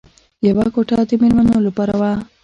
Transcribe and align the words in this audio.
یوه 0.47 0.65
کوټه 0.73 0.97
د 1.09 1.11
مېلمنو 1.21 1.57
لپاره 1.67 1.93
وه 2.01 2.11